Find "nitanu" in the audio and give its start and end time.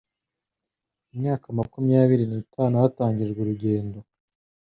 2.27-2.73